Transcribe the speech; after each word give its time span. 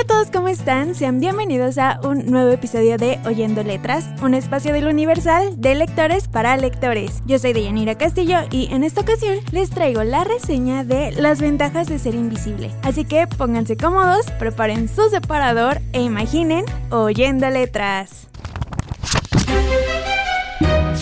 Hola 0.00 0.14
a 0.14 0.16
todos, 0.16 0.30
¿cómo 0.30 0.48
están? 0.48 0.94
Sean 0.94 1.20
bienvenidos 1.20 1.76
a 1.76 2.00
un 2.02 2.24
nuevo 2.24 2.50
episodio 2.50 2.96
de 2.96 3.18
Oyendo 3.26 3.62
Letras, 3.62 4.08
un 4.22 4.32
espacio 4.32 4.72
del 4.72 4.86
Universal 4.86 5.60
de 5.60 5.74
lectores 5.74 6.26
para 6.26 6.56
lectores. 6.56 7.20
Yo 7.26 7.38
soy 7.38 7.52
Deyanira 7.52 7.98
Castillo 7.98 8.38
y 8.50 8.72
en 8.72 8.82
esta 8.82 9.02
ocasión 9.02 9.36
les 9.52 9.68
traigo 9.68 10.02
la 10.02 10.24
reseña 10.24 10.84
de 10.84 11.12
las 11.12 11.42
ventajas 11.42 11.86
de 11.86 11.98
ser 11.98 12.14
invisible. 12.14 12.70
Así 12.82 13.04
que 13.04 13.26
pónganse 13.26 13.76
cómodos, 13.76 14.24
preparen 14.38 14.88
su 14.88 15.10
separador 15.10 15.82
e 15.92 16.00
imaginen 16.00 16.64
Oyendo 16.88 17.50
Letras. 17.50 18.28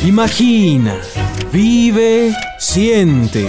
Imagina, 0.04 0.96
vive, 1.52 2.34
siente. 2.58 3.46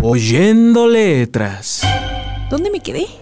Oyendo 0.00 0.88
letras. 0.88 1.82
¿Dónde 2.48 2.70
me 2.70 2.80
quedé? 2.80 3.21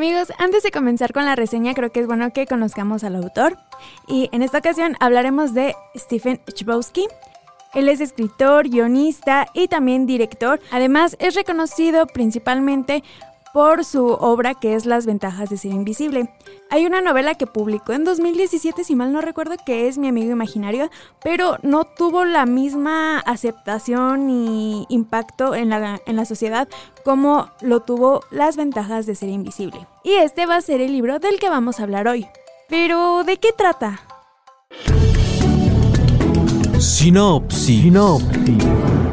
Amigos, 0.00 0.32
antes 0.38 0.62
de 0.62 0.70
comenzar 0.70 1.12
con 1.12 1.26
la 1.26 1.36
reseña, 1.36 1.74
creo 1.74 1.92
que 1.92 2.00
es 2.00 2.06
bueno 2.06 2.32
que 2.32 2.46
conozcamos 2.46 3.04
al 3.04 3.16
autor. 3.16 3.58
Y 4.08 4.30
en 4.32 4.42
esta 4.42 4.56
ocasión 4.56 4.96
hablaremos 4.98 5.52
de 5.52 5.74
Stephen 5.94 6.40
Chbosky. 6.50 7.06
Él 7.74 7.86
es 7.86 8.00
escritor, 8.00 8.70
guionista 8.70 9.46
y 9.52 9.68
también 9.68 10.06
director. 10.06 10.58
Además, 10.72 11.18
es 11.20 11.34
reconocido 11.34 12.06
principalmente 12.06 13.04
por 13.52 13.84
su 13.84 14.06
obra 14.06 14.54
que 14.54 14.74
es 14.74 14.86
Las 14.86 15.06
ventajas 15.06 15.50
de 15.50 15.56
ser 15.56 15.72
invisible. 15.72 16.32
Hay 16.70 16.86
una 16.86 17.00
novela 17.00 17.34
que 17.34 17.46
publicó 17.46 17.92
en 17.92 18.04
2017, 18.04 18.84
si 18.84 18.94
mal 18.94 19.12
no 19.12 19.20
recuerdo, 19.20 19.56
que 19.64 19.88
es 19.88 19.98
Mi 19.98 20.08
amigo 20.08 20.30
imaginario, 20.30 20.90
pero 21.22 21.58
no 21.62 21.84
tuvo 21.84 22.24
la 22.24 22.46
misma 22.46 23.18
aceptación 23.20 24.26
ni 24.26 24.86
impacto 24.88 25.54
en 25.54 25.70
la, 25.70 26.00
en 26.06 26.16
la 26.16 26.24
sociedad 26.24 26.68
como 27.04 27.48
lo 27.60 27.80
tuvo 27.80 28.22
Las 28.30 28.56
ventajas 28.56 29.06
de 29.06 29.14
ser 29.14 29.28
invisible. 29.28 29.86
Y 30.04 30.12
este 30.12 30.46
va 30.46 30.56
a 30.56 30.62
ser 30.62 30.80
el 30.80 30.92
libro 30.92 31.18
del 31.18 31.38
que 31.38 31.50
vamos 31.50 31.80
a 31.80 31.84
hablar 31.84 32.08
hoy. 32.08 32.26
Pero, 32.68 33.24
¿de 33.24 33.36
qué 33.38 33.52
trata? 33.52 34.00
Sinopsis. 36.78 37.82
Sinopsis. 37.82 39.09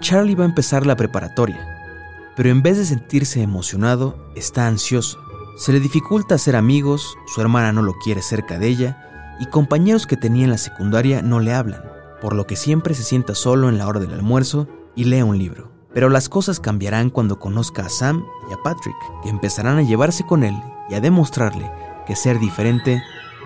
Charlie 0.00 0.34
va 0.34 0.44
a 0.44 0.48
empezar 0.48 0.86
la 0.86 0.96
preparatoria, 0.96 2.32
pero 2.34 2.48
en 2.48 2.62
vez 2.62 2.78
de 2.78 2.86
sentirse 2.86 3.42
emocionado, 3.42 4.32
está 4.34 4.66
ansioso. 4.66 5.20
Se 5.58 5.72
le 5.72 5.80
dificulta 5.80 6.36
hacer 6.36 6.56
amigos, 6.56 7.16
su 7.26 7.42
hermana 7.42 7.70
no 7.72 7.82
lo 7.82 7.92
quiere 8.02 8.22
cerca 8.22 8.58
de 8.58 8.66
ella 8.66 9.36
y 9.40 9.46
compañeros 9.46 10.06
que 10.06 10.16
tenía 10.16 10.44
en 10.44 10.50
la 10.50 10.58
secundaria 10.58 11.20
no 11.20 11.38
le 11.38 11.52
hablan, 11.52 11.82
por 12.22 12.34
lo 12.34 12.46
que 12.46 12.56
siempre 12.56 12.94
se 12.94 13.02
sienta 13.02 13.34
solo 13.34 13.68
en 13.68 13.76
la 13.76 13.86
hora 13.86 14.00
del 14.00 14.14
almuerzo 14.14 14.68
y 14.96 15.04
lee 15.04 15.22
un 15.22 15.38
libro. 15.38 15.70
Pero 15.92 16.08
las 16.08 16.30
cosas 16.30 16.60
cambiarán 16.60 17.10
cuando 17.10 17.38
conozca 17.38 17.84
a 17.84 17.90
Sam 17.90 18.24
y 18.48 18.54
a 18.54 18.62
Patrick, 18.62 18.96
que 19.22 19.28
empezarán 19.28 19.76
a 19.78 19.82
llevarse 19.82 20.24
con 20.24 20.44
él 20.44 20.54
y 20.88 20.94
a 20.94 21.00
demostrarle 21.00 21.70
que 22.06 22.16
ser 22.16 22.38
diferente 22.38 23.02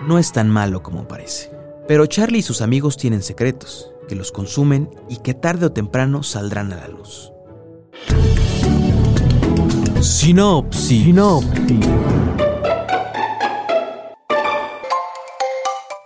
no 0.07 0.19
es 0.19 0.31
tan 0.31 0.49
malo 0.49 0.83
como 0.83 1.07
parece. 1.07 1.51
Pero 1.87 2.05
Charlie 2.05 2.39
y 2.39 2.43
sus 2.43 2.61
amigos 2.61 2.97
tienen 2.97 3.23
secretos, 3.23 3.91
que 4.07 4.15
los 4.15 4.31
consumen 4.31 4.89
y 5.09 5.17
que 5.17 5.33
tarde 5.33 5.67
o 5.67 5.71
temprano 5.71 6.23
saldrán 6.23 6.73
a 6.73 6.77
la 6.77 6.87
luz. 6.87 7.31
Sinopsis. 10.01 11.03
Sinopsis. 11.03 11.87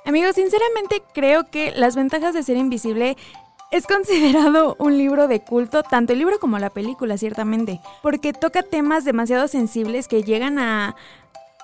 Amigos, 0.06 0.36
sinceramente 0.36 1.04
creo 1.14 1.50
que 1.52 1.72
Las 1.72 1.96
ventajas 1.96 2.34
de 2.34 2.42
ser 2.44 2.58
invisible 2.58 3.16
es 3.72 3.86
considerado 3.86 4.76
un 4.80 4.98
libro 4.98 5.28
de 5.28 5.42
culto, 5.42 5.84
tanto 5.84 6.14
el 6.14 6.20
libro 6.20 6.40
como 6.40 6.58
la 6.58 6.72
película, 6.72 7.18
ciertamente, 7.18 7.80
porque 8.02 8.34
toca 8.34 8.64
temas 8.64 9.06
demasiado 9.06 9.48
sensibles 9.48 10.08
que 10.08 10.24
llegan 10.24 10.58
a, 10.58 10.96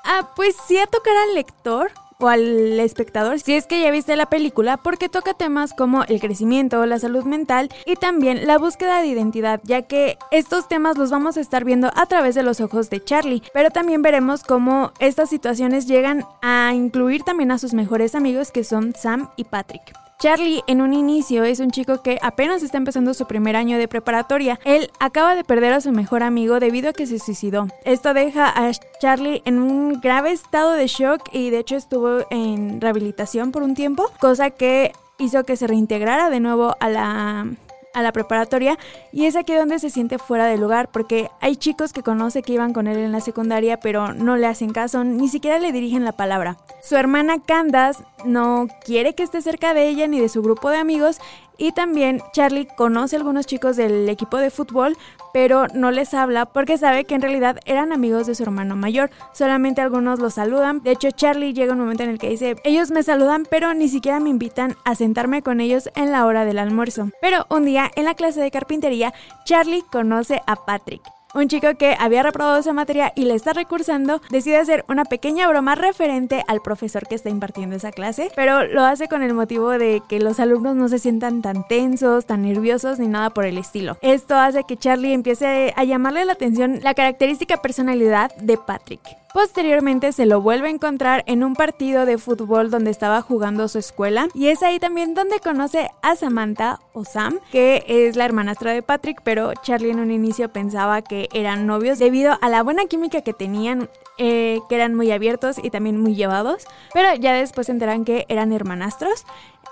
a 0.04 0.36
pues 0.36 0.56
sí, 0.68 0.78
a 0.78 0.86
tocar 0.86 1.16
al 1.18 1.34
lector, 1.34 1.92
o 2.20 2.28
al 2.28 2.80
espectador 2.80 3.40
si 3.40 3.54
es 3.54 3.68
que 3.68 3.82
ya 3.82 3.92
viste 3.92 4.16
la 4.16 4.28
película 4.28 4.78
porque 4.78 5.10
toca 5.10 5.34
temas 5.34 5.74
como 5.74 6.04
el 6.04 6.20
crecimiento, 6.20 6.86
la 6.86 7.00
salud 7.00 7.26
mental 7.26 7.70
y 7.86 7.96
también 7.96 8.48
la 8.48 8.58
búsqueda 8.58 9.02
de 9.02 9.08
identidad, 9.08 9.62
ya 9.64 9.84
que 9.84 10.18
estos 10.32 10.68
temas 10.68 10.98
los 10.98 11.12
vamos 11.12 11.38
a 11.38 11.42
estar 11.42 11.64
viendo 11.64 11.92
a 11.96 12.06
través 12.06 12.36
de 12.36 12.44
los 12.44 12.62
ojos 12.62 12.90
de 12.90 13.04
Charlie, 13.04 13.44
pero 13.54 13.70
también 13.70 14.02
veremos 14.02 14.44
cómo 14.44 14.92
estas 15.00 15.30
situaciones 15.30 15.88
llegan 15.88 16.26
a 16.42 16.74
incluir 16.74 17.24
también 17.24 17.52
a 17.52 17.58
sus 17.58 17.74
mejores 17.74 18.16
amigos 18.16 18.52
que 18.52 18.64
son 18.64 18.94
Sam 18.96 19.30
y 19.36 19.46
Patrick. 19.46 20.05
Charlie 20.20 20.64
en 20.68 20.82
un 20.82 20.94
inicio 20.94 21.44
es 21.44 21.60
un 21.60 21.72
chico 21.72 22.02
que 22.02 22.18
apenas 22.22 22.64
está 22.64 22.78
empezando 22.78 23.14
su 23.14 23.26
primer 23.28 23.56
año 23.56 23.78
de 23.78 23.88
preparatoria. 23.88 24.60
Él 24.64 24.90
acaba 25.00 25.36
de 25.36 25.44
perder 25.44 25.74
a 25.74 25.82
su 25.82 25.92
mejor 25.92 26.24
amigo 26.24 26.60
debido 26.60 26.90
a 26.90 26.94
que 26.94 27.06
se 27.06 27.20
suicidó. 27.20 27.68
Esto 27.84 28.14
deja 28.14 28.48
a 28.48 28.72
Charlie 29.00 29.42
en 29.46 29.60
un 29.60 30.00
grave 30.02 30.32
estado 30.32 30.72
de 30.72 30.88
shock 30.88 31.30
y 31.32 31.50
de 31.50 31.60
hecho 31.60 31.76
estuvo 31.76 32.26
en 32.30 32.80
rehabilitación 32.80 33.52
por 33.52 33.64
un 33.64 33.76
tiempo, 33.76 34.10
cosa 34.20 34.52
que 34.52 34.94
hizo 35.18 35.44
que 35.44 35.58
se 35.58 35.68
reintegrara 35.68 36.30
de 36.30 36.40
nuevo 36.40 36.76
a 36.80 36.90
la 36.90 37.48
a 37.96 38.04
la 38.04 38.12
preparatoria 38.12 38.78
y 39.12 39.26
es 39.26 39.36
aquí 39.36 39.54
donde 39.56 39.80
se 39.80 39.90
siente 39.90 40.20
fuera 40.20 40.46
de 40.46 40.58
lugar 40.58 40.90
porque 40.92 41.30
hay 41.42 41.56
chicos 41.56 41.94
que 41.94 42.04
conoce 42.04 42.44
que 42.44 42.54
iban 42.54 42.74
con 42.74 42.88
él 42.88 42.98
en 42.98 43.12
la 43.12 43.22
secundaria 43.22 43.80
pero 43.80 44.14
no 44.14 44.36
le 44.36 44.46
hacen 44.46 44.72
caso, 44.72 45.04
ni 45.04 45.30
siquiera 45.30 45.58
le 45.58 45.72
dirigen 45.72 46.06
la 46.06 46.12
palabra. 46.12 46.58
Su 46.84 46.98
hermana 46.98 47.38
Candace 47.40 48.04
no 48.26 48.68
quiere 48.84 49.16
que 49.16 49.24
esté 49.24 49.42
cerca 49.42 49.74
de 49.74 49.88
ella 49.88 50.08
ni 50.08 50.20
de 50.20 50.30
su 50.30 50.44
grupo 50.44 50.70
de 50.70 50.78
amigos 50.78 51.20
y 51.58 51.72
también 51.72 52.22
Charlie 52.34 52.68
conoce 52.76 53.16
a 53.16 53.20
algunos 53.20 53.46
chicos 53.46 53.76
del 53.76 54.08
equipo 54.10 54.38
de 54.38 54.50
fútbol, 54.50 54.98
pero 55.34 55.68
no 55.74 55.92
les 55.92 56.14
habla 56.14 56.46
porque 56.46 56.78
sabe 56.78 57.06
que 57.06 57.16
en 57.16 57.22
realidad 57.22 57.60
eran 57.66 57.92
amigos 57.92 58.28
de 58.28 58.36
su 58.36 58.44
hermano 58.44 58.76
mayor. 58.76 59.10
Solamente 59.34 59.82
algunos 59.82 60.20
los 60.20 60.36
saludan. 60.36 60.82
De 60.82 60.92
hecho, 60.92 61.12
Charlie 61.12 61.54
llega 61.54 61.74
un 61.74 61.80
momento 61.80 62.04
en 62.04 62.10
el 62.10 62.20
que 62.20 62.30
dice, 62.30 62.56
ellos 62.64 62.92
me 62.92 63.04
saludan, 63.04 63.46
pero 63.50 63.74
ni 63.74 63.90
siquiera 63.90 64.20
me 64.20 64.30
invitan 64.30 64.76
a 64.86 64.96
sentarme 64.96 65.42
con 65.42 65.60
ellos 65.60 65.90
en 65.96 66.12
la 66.12 66.26
hora 66.26 66.46
del 66.46 66.60
almuerzo. 66.60 67.10
Pero 67.22 67.46
un 67.50 67.66
día, 67.66 67.92
en 67.96 68.06
la 68.06 68.14
clase 68.14 68.42
de 68.42 68.52
carpintería, 68.52 69.14
Charlie 69.46 69.84
conoce 69.92 70.42
a 70.48 70.56
Patrick. 70.56 71.02
Un 71.36 71.50
chico 71.50 71.76
que 71.78 71.98
había 72.00 72.24
reprobado 72.24 72.58
esa 72.58 72.72
materia 72.72 73.12
y 73.14 73.26
le 73.26 73.34
está 73.34 73.52
recursando 73.52 74.22
decide 74.30 74.56
hacer 74.56 74.86
una 74.88 75.04
pequeña 75.04 75.50
broma 75.50 75.76
referente 75.76 76.46
al 76.48 76.62
profesor 76.62 77.06
que 77.10 77.16
está 77.16 77.30
impartiendo 77.30 77.76
esa 77.76 77.92
clase, 77.92 78.32
pero 78.38 78.66
lo 78.66 78.86
hace 78.86 79.10
con 79.10 79.22
el 79.22 79.34
motivo 79.34 79.72
de 79.72 80.02
que 80.08 80.22
los 80.22 80.40
alumnos 80.40 80.78
no 80.78 80.88
se 80.88 80.98
sientan 80.98 81.42
tan 81.42 81.68
tensos, 81.68 82.26
tan 82.26 82.44
nerviosos 82.44 83.00
ni 83.00 83.10
nada 83.10 83.32
por 83.32 83.44
el 83.44 83.58
estilo. 83.58 83.98
Esto 84.02 84.36
hace 84.36 84.64
que 84.64 84.78
Charlie 84.78 85.12
empiece 85.12 85.74
a 85.76 85.84
llamarle 85.84 86.24
la 86.24 86.32
atención 86.32 86.80
la 86.82 86.94
característica 86.94 87.58
personalidad 87.58 88.34
de 88.38 88.58
Patrick. 88.58 89.25
Posteriormente 89.36 90.14
se 90.14 90.26
lo 90.26 90.40
vuelve 90.40 90.70
a 90.70 90.72
encontrar 90.72 91.26
en 91.28 91.44
un 91.44 91.56
partido 91.56 92.06
de 92.06 92.18
fútbol 92.18 92.72
donde 92.72 92.90
estaba 92.90 93.22
jugando 93.22 93.68
su 93.68 93.80
escuela. 93.80 94.30
Y 94.34 94.48
es 94.48 94.64
ahí 94.64 94.80
también 94.80 95.14
donde 95.14 95.42
conoce 95.42 95.90
a 96.02 96.16
Samantha 96.16 96.80
o 96.94 97.04
Sam, 97.04 97.42
que 97.52 97.84
es 97.86 98.16
la 98.16 98.24
hermanastra 98.24 98.72
de 98.72 98.82
Patrick, 98.82 99.20
pero 99.26 99.52
Charlie 99.62 99.92
en 99.92 100.00
un 100.00 100.10
inicio 100.10 100.48
pensaba 100.54 101.02
que 101.02 101.28
eran 101.34 101.68
novios 101.68 102.00
debido 102.00 102.38
a 102.40 102.48
la 102.48 102.64
buena 102.64 102.86
química 102.86 103.24
que 103.24 103.34
tenían, 103.34 103.90
eh, 104.18 104.62
que 104.70 104.76
eran 104.76 104.96
muy 104.96 105.12
abiertos 105.12 105.58
y 105.62 105.70
también 105.70 106.00
muy 106.00 106.16
llevados, 106.16 106.64
pero 106.94 107.14
ya 107.16 107.34
después 107.34 107.68
se 107.68 107.74
enteran 107.74 108.06
que 108.06 108.24
eran 108.30 108.54
hermanastros 108.54 109.26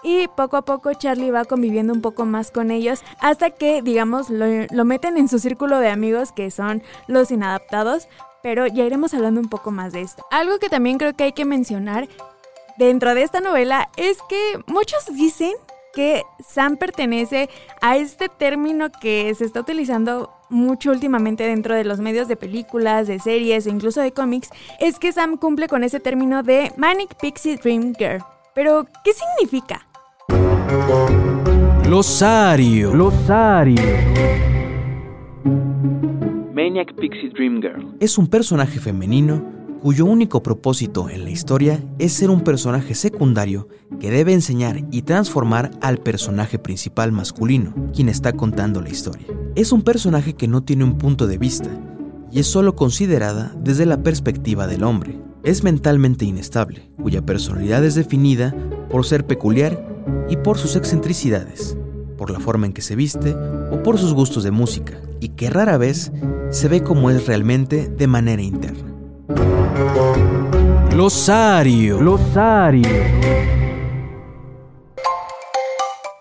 y 0.04 0.28
poco 0.28 0.58
a 0.58 0.64
poco 0.64 0.94
Charlie 0.94 1.32
va 1.32 1.46
conviviendo 1.46 1.94
un 1.94 2.02
poco 2.02 2.26
más 2.26 2.52
con 2.52 2.70
ellos 2.70 3.02
hasta 3.22 3.52
que, 3.52 3.82
digamos, 3.82 4.30
lo, 4.30 4.46
lo, 4.70 4.84
meten 4.84 5.16
en 5.16 5.30
su 5.30 5.40
círculo 5.40 5.80
de 5.80 5.88
amigos 5.88 6.34
que 6.34 6.52
son 6.52 6.84
los 7.08 7.32
inadaptados, 7.32 8.10
pero 8.44 8.68
ya 8.68 8.84
iremos 8.84 9.14
hablando 9.14 9.40
un 9.40 9.50
poco 9.50 9.72
más 9.72 9.94
de 9.94 10.02
esto. 10.02 10.24
Algo 10.30 10.60
que 10.60 10.70
también 10.70 11.00
creo 11.00 11.16
que 11.16 11.24
hay 11.24 11.32
que 11.32 11.46
mencionar 11.46 12.08
dentro 12.78 13.16
de 13.16 13.24
esta 13.24 13.40
novela 13.40 13.90
es 13.98 14.18
que 14.30 14.60
muchos 14.68 15.06
dicen 15.16 15.54
que 15.94 16.24
Sam 16.46 16.78
pertenece 16.78 17.50
a 17.82 17.98
este 17.98 18.28
término 18.28 18.92
que 18.92 19.34
se 19.36 19.46
está 19.46 19.62
utilizando 19.62 20.32
mucho 20.50 20.92
últimamente 20.92 21.44
dentro 21.44 21.76
de 21.76 21.84
los 21.84 22.00
medios 22.00 22.28
de 22.28 22.36
películas, 22.36 23.08
de 23.08 23.20
series 23.20 23.66
e 23.66 23.70
incluso 23.70 24.02
de 24.02 24.12
cómics, 24.12 24.50
es 24.80 25.00
que 25.00 25.12
Sam 25.12 25.38
cumple 25.38 25.68
con 25.68 25.84
ese 25.84 26.00
término 26.00 26.44
de 26.44 26.74
Manic 26.78 27.16
Pixie 27.16 27.58
Dream 27.58 27.94
Girl. 27.98 28.24
Pero, 28.54 28.86
¿qué 29.04 29.14
significa? 29.14 29.88
Losario. 31.88 32.94
Losario. 32.94 33.82
Es 38.00 38.18
un 38.18 38.28
personaje 38.28 38.80
femenino 38.80 39.44
cuyo 39.84 40.06
único 40.06 40.42
propósito 40.42 41.10
en 41.10 41.26
la 41.26 41.30
historia 41.30 41.84
es 42.00 42.14
ser 42.14 42.30
un 42.30 42.42
personaje 42.42 42.96
secundario 42.96 43.68
que 44.00 44.12
debe 44.12 44.34
enseñar 44.34 44.82
y 44.92 45.02
transformar 45.02 45.72
al 45.82 45.98
personaje 45.98 46.58
principal 46.58 47.12
masculino, 47.12 47.76
quien 47.94 48.08
está 48.08 48.32
contando 48.32 48.82
la 48.82 48.90
historia. 48.90 49.28
Es 49.56 49.74
un 49.74 49.82
personaje 49.82 50.36
que 50.36 50.48
no 50.48 50.64
tiene 50.64 50.86
un 50.86 50.98
punto 50.98 51.28
de 51.28 51.38
vista 51.38 51.70
y 52.32 52.40
es 52.40 52.48
solo 52.48 52.76
considerada 52.76 53.54
desde 53.62 53.86
la 53.86 54.02
perspectiva 54.02 54.68
del 54.68 54.84
hombre. 54.84 55.20
Es 55.44 55.64
mentalmente 55.64 56.24
inestable, 56.24 56.90
cuya 57.02 57.22
personalidad 57.22 57.84
es 57.84 57.96
definida 57.96 58.56
por 58.90 59.06
ser 59.06 59.28
peculiar 59.28 59.86
y 60.30 60.38
por 60.38 60.58
sus 60.58 60.78
excentricidades, 60.78 61.78
por 62.24 62.32
la 62.32 62.40
forma 62.40 62.66
en 62.66 62.72
que 62.72 62.82
se 62.82 62.96
viste 62.96 63.36
o 63.70 63.84
por 63.84 63.98
sus 63.98 64.14
gustos 64.14 64.46
de 64.46 64.52
música, 64.52 64.94
y 65.20 65.30
que 65.36 65.50
rara 65.50 65.78
vez 65.78 66.10
se 66.52 66.70
ve 66.70 66.82
como 66.82 67.10
es 67.10 67.28
realmente 67.28 67.90
de 67.90 68.08
manera 68.08 68.42
interna. 68.42 68.94
Losario. 70.96 72.02
Losario. 72.02 72.88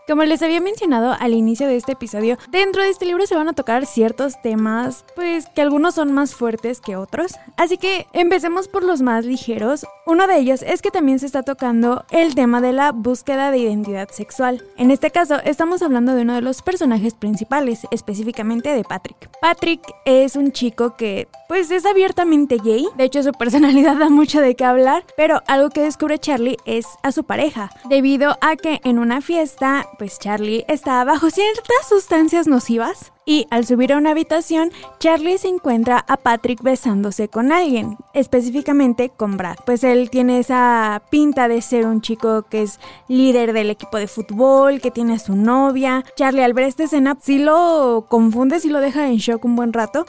Como 0.09 0.25
les 0.25 0.43
había 0.43 0.61
mencionado 0.61 1.15
al 1.21 1.33
inicio 1.33 1.69
de 1.69 1.77
este 1.77 1.93
episodio, 1.93 2.37
dentro 2.51 2.83
de 2.83 2.89
este 2.89 3.07
libro 3.07 3.25
se 3.25 3.37
van 3.37 3.49
a 3.49 3.53
tocar 3.53 3.87
ciertos 3.87 4.43
temas, 4.43 5.05
pues 5.15 5.47
que 5.55 5.63
algunos 5.63 5.95
son 5.95 6.13
más 6.13 6.35
fuertes 6.35 6.81
que 6.81 6.97
otros. 6.97 7.35
Así 7.57 7.79
que 7.79 8.09
empecemos 8.13 8.67
por 8.67 8.83
los 8.83 9.01
más 9.01 9.25
ligeros. 9.25 9.87
Uno 10.05 10.27
de 10.27 10.39
ellos 10.39 10.63
es 10.63 10.83
que 10.83 10.91
también 10.91 11.21
se 11.21 11.27
está 11.27 11.45
tocando 11.45 12.05
el 12.11 12.35
tema 12.35 12.61
de 12.61 12.73
la 12.73 12.91
búsqueda 12.91 13.53
de 13.53 13.59
identidad 13.59 14.09
sexual. 14.11 14.65
En 14.77 14.91
este 14.91 15.13
caso, 15.13 15.41
estamos 15.45 15.83
hablando 15.83 16.15
de 16.15 16.23
uno 16.23 16.35
de 16.35 16.43
los 16.43 16.63
personajes 16.63 17.15
principales, 17.15 17.87
específicamente 17.93 18.75
de 18.75 18.83
Patrick. 18.83 19.31
Patrick 19.41 19.83
es 20.05 20.35
un 20.35 20.51
chico 20.51 20.97
que, 20.97 21.29
pues, 21.47 21.71
es 21.71 21.87
abiertamente 21.87 22.57
gay. 22.57 22.87
De 22.97 23.05
hecho, 23.05 23.23
su 23.23 23.33
personalidad 23.39 23.97
da 23.97 24.11
mucho 24.11 24.41
de 24.41 24.57
qué 24.57 24.65
hablar, 24.65 25.05
pero 25.17 25.43
algo 25.47 25.71
que 25.71 25.83
descubre 25.83 26.19
Charlie 26.19 26.57
es 26.65 26.87
a 27.05 27.13
su 27.13 27.23
pareja, 27.23 27.71
debido 27.89 28.37
a 28.41 28.57
que 28.57 28.81
en 28.83 28.99
una 28.99 29.21
fiesta 29.21 29.87
pues 29.99 30.19
Charlie 30.19 30.65
está 30.69 31.03
bajo 31.05 31.31
ciertas 31.31 31.89
sustancias 31.89 32.47
nocivas 32.47 33.13
y 33.25 33.47
al 33.51 33.67
subir 33.67 33.93
a 33.93 33.99
una 33.99 34.11
habitación, 34.11 34.73
Charlie 34.99 35.39
se 35.39 35.49
encuentra 35.49 36.05
a 36.09 36.17
Patrick 36.17 36.63
besándose 36.63 37.29
con 37.29 37.53
alguien, 37.53 37.97
específicamente 38.15 39.11
con 39.11 39.37
Brad. 39.37 39.57
Pues 39.65 39.85
él 39.85 40.11
tiene 40.11 40.41
esa 40.41 41.03
pinta 41.11 41.47
de 41.47 41.63
ser 41.63 41.87
un 41.87 42.01
chico 42.01 42.43
que 42.43 42.63
es 42.63 42.81
líder 43.09 43.53
del 43.53 43.71
equipo 43.71 43.99
de 43.99 44.09
fútbol, 44.09 44.81
que 44.81 44.91
tiene 44.91 45.15
a 45.15 45.19
su 45.19 45.37
novia. 45.37 46.05
Charlie 46.17 46.43
al 46.43 46.55
ver 46.55 46.65
esta 46.65 46.85
escena 46.85 47.17
sí 47.21 47.39
lo 47.39 48.07
confunde, 48.09 48.59
sí 48.59 48.69
lo 48.69 48.81
deja 48.81 49.07
en 49.07 49.17
shock 49.17 49.45
un 49.45 49.55
buen 49.55 49.73
rato. 49.73 50.07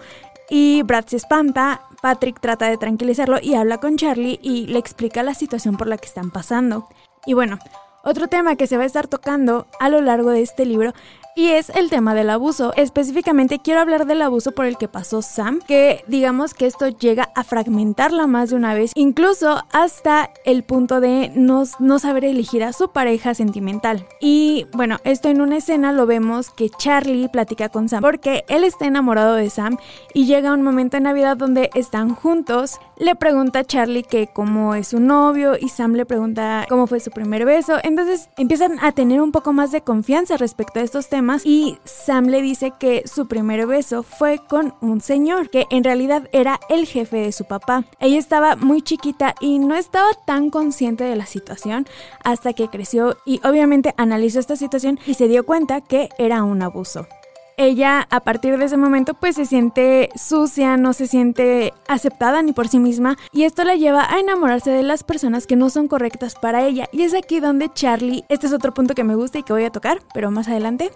Y 0.50 0.82
Brad 0.84 1.06
se 1.06 1.18
espanta, 1.18 1.82
Patrick 2.02 2.40
trata 2.40 2.68
de 2.68 2.78
tranquilizarlo 2.78 3.38
y 3.42 3.54
habla 3.54 3.78
con 3.78 3.96
Charlie 3.96 4.40
y 4.42 4.68
le 4.68 4.80
explica 4.80 5.24
la 5.24 5.34
situación 5.34 5.78
por 5.78 5.88
la 5.88 5.98
que 5.98 6.08
están 6.08 6.32
pasando. 6.32 6.88
Y 7.26 7.34
bueno, 7.34 7.60
otro 8.04 8.28
tema 8.28 8.56
que 8.56 8.68
se 8.68 8.78
va 8.78 8.84
a 8.84 8.86
estar 8.86 9.08
tocando 9.08 9.66
a 9.80 9.90
lo 9.90 10.02
largo 10.02 10.30
de 10.30 10.42
este 10.42 10.66
libro 10.66 10.94
y 11.36 11.50
es 11.50 11.70
el 11.70 11.90
tema 11.90 12.14
del 12.14 12.30
abuso. 12.30 12.74
Específicamente 12.76 13.60
quiero 13.60 13.82
hablar 13.82 14.06
del 14.06 14.22
abuso 14.22 14.52
por 14.52 14.66
el 14.66 14.78
que 14.78 14.88
pasó 14.88 15.22
Sam, 15.22 15.60
que 15.66 16.04
digamos 16.08 16.54
que 16.54 16.66
esto 16.66 16.88
llega 16.90 17.30
a 17.36 17.44
fragmentarla 17.44 18.28
más 18.28 18.52
de 18.52 18.56
una 18.56 18.74
vez, 18.74 18.92
incluso 18.96 19.64
hasta 19.72 20.30
el 20.46 20.64
punto 20.64 21.00
de 21.00 21.32
no, 21.36 21.64
no 21.80 22.00
saber 22.00 22.26
elegir 22.26 22.64
a 22.64 22.74
su 22.74 22.92
pareja 22.92 23.34
sentimental. 23.34 24.06
Y 24.20 24.68
bueno, 24.74 24.98
esto 25.04 25.30
en 25.30 25.42
una 25.42 25.58
escena 25.58 25.92
lo 25.92 26.06
vemos 26.06 26.50
que 26.50 26.70
Charlie 26.70 27.30
platica 27.30 27.70
con 27.70 27.90
Sam 27.90 28.02
porque 28.02 28.44
él 28.48 28.64
está 28.64 28.86
enamorado 28.86 29.36
de 29.36 29.50
Sam 29.50 29.78
y 30.14 30.26
llega 30.26 30.54
un 30.54 30.62
momento 30.62 30.98
en 30.98 31.04
Navidad 31.04 31.38
donde 31.38 31.70
están 31.74 32.14
juntos. 32.14 32.80
Le 32.98 33.16
pregunta 33.16 33.60
a 33.60 33.64
Charlie 33.64 34.04
que 34.04 34.28
cómo 34.28 34.76
es 34.76 34.90
su 34.90 35.00
novio 35.00 35.58
y 35.60 35.70
Sam 35.70 35.94
le 35.94 36.06
pregunta 36.06 36.66
cómo 36.70 36.86
fue 36.88 37.00
su 37.00 37.10
primer 37.12 37.46
beso. 37.46 37.78
Entonces 37.84 38.30
empiezan 38.38 38.78
a 38.82 38.92
tener 38.92 39.20
un 39.22 39.32
poco 39.32 39.52
más 39.52 39.72
de 39.72 39.82
confianza 39.82 40.38
respecto 40.38 40.80
a 40.80 40.84
estos 40.84 41.10
temas 41.10 41.23
y 41.46 41.78
Sam 41.86 42.26
le 42.26 42.42
dice 42.42 42.74
que 42.80 43.04
su 43.06 43.28
primer 43.28 43.66
beso 43.66 44.04
fue 44.04 44.40
con 44.50 44.76
un 44.82 45.00
señor 45.00 45.50
que 45.50 45.68
en 45.70 45.84
realidad 45.84 46.30
era 46.34 46.60
el 46.70 46.86
jefe 46.86 47.18
de 47.18 47.32
su 47.32 47.46
papá. 47.46 47.86
Ella 48.00 48.20
estaba 48.20 48.56
muy 48.56 48.82
chiquita 48.82 49.34
y 49.40 49.60
no 49.60 49.76
estaba 49.76 50.10
tan 50.26 50.50
consciente 50.50 51.04
de 51.04 51.16
la 51.16 51.26
situación 51.26 51.88
hasta 52.24 52.54
que 52.54 52.68
creció 52.68 53.18
y 53.26 53.40
obviamente 53.46 53.94
analizó 53.98 54.40
esta 54.40 54.56
situación 54.56 55.00
y 55.06 55.14
se 55.14 55.28
dio 55.28 55.46
cuenta 55.46 55.82
que 55.82 56.10
era 56.18 56.44
un 56.44 56.62
abuso 56.62 57.08
ella 57.58 58.08
a 58.10 58.20
partir 58.22 58.58
de 58.58 58.66
ese 58.66 58.78
momento 58.78 59.14
pues 59.14 59.36
se 59.36 59.46
siente 59.46 60.10
sucia, 60.16 60.78
no 60.78 60.94
se 60.94 61.08
siente 61.08 61.74
aceptada 61.88 62.42
ni 62.42 62.54
por 62.54 62.68
sí 62.68 62.80
misma 62.80 63.18
y 63.32 63.44
esto 63.44 63.64
la 63.64 63.76
lleva 63.76 64.12
a 64.12 64.20
enamorarse 64.20 64.72
de 64.72 64.84
las 64.84 65.04
personas 65.04 65.48
que 65.48 65.56
no 65.56 65.70
son 65.70 65.88
correctas 65.88 66.36
para 66.36 66.66
ella. 66.66 66.88
Y 66.92 67.04
es 67.04 67.14
aquí 67.14 67.40
donde 67.40 67.72
Charlie, 67.74 68.26
este 68.30 68.48
es 68.48 68.54
otro 68.54 68.74
punto 68.74 68.96
que 68.96 69.04
me 69.04 69.16
gusta 69.16 69.40
y 69.40 69.44
que 69.44 69.54
voy 69.54 69.66
a 69.66 69.72
tocar, 69.72 70.02
pero 70.14 70.32
más 70.32 70.48
adelante, 70.48 70.92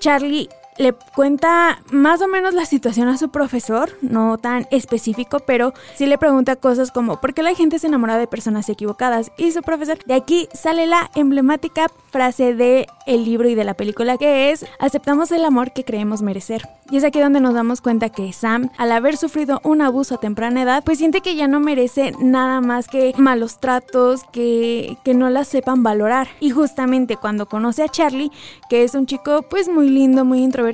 Charlie 0.00 0.48
le 0.78 0.92
cuenta 1.14 1.80
más 1.90 2.20
o 2.22 2.28
menos 2.28 2.54
la 2.54 2.66
situación 2.66 3.08
a 3.08 3.18
su 3.18 3.30
profesor, 3.30 3.90
no 4.02 4.38
tan 4.38 4.66
específico, 4.70 5.40
pero 5.40 5.72
sí 5.94 6.06
le 6.06 6.18
pregunta 6.18 6.56
cosas 6.56 6.90
como 6.90 7.20
¿por 7.20 7.34
qué 7.34 7.42
la 7.42 7.54
gente 7.54 7.78
se 7.78 7.86
enamora 7.86 8.18
de 8.18 8.26
personas 8.26 8.68
equivocadas? 8.68 9.32
Y 9.36 9.52
su 9.52 9.62
profesor, 9.62 9.98
de 10.04 10.14
aquí 10.14 10.48
sale 10.52 10.86
la 10.86 11.10
emblemática 11.14 11.86
frase 12.10 12.54
de 12.54 12.86
el 13.06 13.24
libro 13.24 13.48
y 13.48 13.54
de 13.54 13.64
la 13.64 13.74
película 13.74 14.16
que 14.18 14.50
es 14.50 14.66
aceptamos 14.78 15.30
el 15.30 15.44
amor 15.44 15.72
que 15.72 15.84
creemos 15.84 16.22
merecer. 16.22 16.68
Y 16.90 16.96
es 16.96 17.04
aquí 17.04 17.20
donde 17.20 17.40
nos 17.40 17.54
damos 17.54 17.80
cuenta 17.80 18.10
que 18.10 18.32
Sam, 18.32 18.70
al 18.78 18.92
haber 18.92 19.16
sufrido 19.16 19.60
un 19.64 19.82
abuso 19.82 20.16
a 20.16 20.20
temprana 20.20 20.62
edad, 20.62 20.84
pues 20.84 20.98
siente 20.98 21.20
que 21.20 21.34
ya 21.34 21.48
no 21.48 21.58
merece 21.58 22.12
nada 22.20 22.60
más 22.60 22.86
que 22.86 23.12
malos 23.16 23.58
tratos, 23.58 24.22
que, 24.32 24.96
que 25.04 25.14
no 25.14 25.28
la 25.28 25.44
sepan 25.44 25.82
valorar. 25.82 26.28
Y 26.38 26.50
justamente 26.50 27.16
cuando 27.16 27.46
conoce 27.46 27.82
a 27.82 27.88
Charlie, 27.88 28.30
que 28.68 28.84
es 28.84 28.94
un 28.94 29.06
chico 29.06 29.42
pues 29.42 29.68
muy 29.68 29.88
lindo, 29.88 30.24
muy 30.24 30.42
introvertido, 30.42 30.65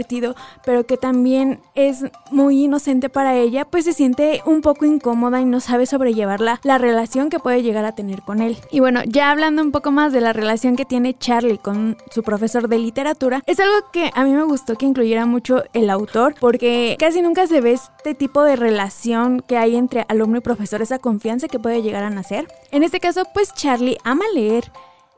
pero 0.64 0.84
que 0.84 0.96
también 0.96 1.60
es 1.74 2.04
muy 2.30 2.64
inocente 2.64 3.08
para 3.08 3.36
ella, 3.36 3.64
pues 3.64 3.84
se 3.84 3.92
siente 3.92 4.42
un 4.46 4.60
poco 4.60 4.84
incómoda 4.84 5.40
y 5.40 5.44
no 5.44 5.60
sabe 5.60 5.86
sobrellevar 5.86 6.40
la, 6.40 6.60
la 6.62 6.78
relación 6.78 7.30
que 7.30 7.38
puede 7.38 7.62
llegar 7.62 7.84
a 7.84 7.94
tener 7.94 8.22
con 8.22 8.40
él. 8.40 8.56
Y 8.70 8.80
bueno, 8.80 9.00
ya 9.06 9.30
hablando 9.30 9.62
un 9.62 9.72
poco 9.72 9.90
más 9.90 10.12
de 10.12 10.20
la 10.20 10.32
relación 10.32 10.76
que 10.76 10.84
tiene 10.84 11.16
Charlie 11.18 11.58
con 11.58 11.96
su 12.10 12.22
profesor 12.22 12.68
de 12.68 12.78
literatura, 12.78 13.42
es 13.46 13.60
algo 13.60 13.90
que 13.92 14.10
a 14.14 14.24
mí 14.24 14.32
me 14.32 14.44
gustó 14.44 14.76
que 14.76 14.86
incluyera 14.86 15.26
mucho 15.26 15.62
el 15.72 15.90
autor, 15.90 16.34
porque 16.40 16.96
casi 16.98 17.22
nunca 17.22 17.46
se 17.46 17.60
ve 17.60 17.72
este 17.72 18.14
tipo 18.14 18.42
de 18.42 18.56
relación 18.56 19.40
que 19.40 19.56
hay 19.56 19.76
entre 19.76 20.04
alumno 20.08 20.38
y 20.38 20.40
profesor, 20.40 20.82
esa 20.82 20.98
confianza 20.98 21.48
que 21.48 21.58
puede 21.58 21.82
llegar 21.82 22.04
a 22.04 22.10
nacer. 22.10 22.48
En 22.70 22.82
este 22.82 23.00
caso, 23.00 23.22
pues 23.32 23.54
Charlie 23.54 23.98
ama 24.04 24.24
leer 24.34 24.70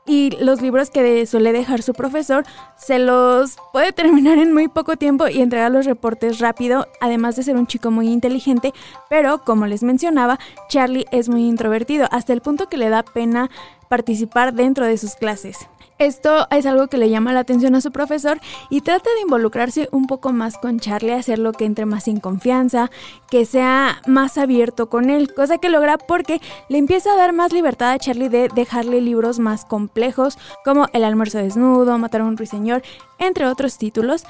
y 0.05 0.31
los 0.39 0.61
libros 0.61 0.89
que 0.89 1.25
suele 1.25 1.51
dejar 1.51 1.81
su 1.81 1.93
profesor 1.93 2.45
se 2.77 2.99
los 2.99 3.57
puede 3.73 3.91
terminar 3.91 4.37
en 4.37 4.53
muy 4.53 4.67
poco 4.67 4.97
tiempo 4.97 5.27
y 5.27 5.41
entregar 5.41 5.71
los 5.71 5.85
reportes 5.85 6.39
rápido, 6.39 6.87
además 7.01 7.35
de 7.35 7.43
ser 7.43 7.55
un 7.55 7.67
chico 7.67 7.91
muy 7.91 8.09
inteligente, 8.09 8.73
pero 9.09 9.43
como 9.43 9.65
les 9.65 9.83
mencionaba, 9.83 10.39
Charlie 10.69 11.05
es 11.11 11.29
muy 11.29 11.47
introvertido, 11.47 12.07
hasta 12.11 12.33
el 12.33 12.41
punto 12.41 12.69
que 12.69 12.77
le 12.77 12.89
da 12.89 13.03
pena 13.03 13.49
participar 13.89 14.53
dentro 14.53 14.85
de 14.85 14.97
sus 14.97 15.15
clases. 15.15 15.67
Esto 15.97 16.45
es 16.51 16.65
algo 16.65 16.87
que 16.87 16.97
le 16.97 17.09
llama 17.09 17.31
la 17.31 17.39
atención 17.39 17.73
a 17.73 17.79
su 17.79 17.91
profesor 17.91 18.41
y 18.69 18.81
trata 18.81 19.09
de 19.15 19.21
involucrarse 19.21 19.87
un 19.93 20.07
poco 20.07 20.33
más 20.33 20.57
con 20.57 20.77
Charlie, 20.81 21.13
hacerlo 21.13 21.53
que 21.53 21.63
entre 21.63 21.85
más 21.85 22.09
en 22.09 22.19
confianza, 22.19 22.91
que 23.29 23.45
sea 23.45 24.01
más 24.05 24.37
abierto 24.37 24.89
con 24.89 25.09
él, 25.09 25.33
cosa 25.33 25.57
que 25.57 25.69
logra 25.69 25.97
porque 25.97 26.41
le 26.67 26.79
empieza 26.79 27.13
a 27.13 27.15
dar 27.15 27.31
más 27.31 27.53
libertad 27.53 27.91
a 27.91 27.99
Charlie 27.99 28.27
de 28.27 28.49
dejarle 28.53 28.99
libros 28.99 29.39
más 29.39 29.63
complejos 29.63 30.37
como 30.65 30.87
El 30.91 31.05
almuerzo 31.05 31.37
desnudo, 31.37 31.97
Matar 31.97 32.21
a 32.21 32.25
un 32.25 32.35
ruiseñor, 32.35 32.81
entre 33.17 33.45
otros 33.45 33.77
títulos, 33.77 34.25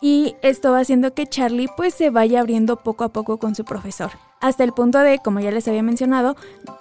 y 0.00 0.36
esto 0.42 0.72
va 0.72 0.80
haciendo 0.80 1.14
que 1.14 1.26
Charlie 1.26 1.68
pues 1.76 1.94
se 1.94 2.10
vaya 2.10 2.40
abriendo 2.40 2.76
poco 2.76 3.04
a 3.04 3.10
poco 3.10 3.38
con 3.38 3.54
su 3.54 3.64
profesor. 3.64 4.10
Hasta 4.40 4.64
el 4.64 4.72
punto 4.72 4.98
de, 4.98 5.18
como 5.18 5.40
ya 5.40 5.50
les 5.50 5.68
había 5.68 5.82
mencionado, 5.82 6.36